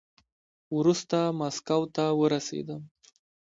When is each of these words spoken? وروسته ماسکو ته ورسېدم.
وروسته 0.77 1.17
ماسکو 1.39 1.81
ته 1.95 2.03
ورسېدم. 2.19 2.81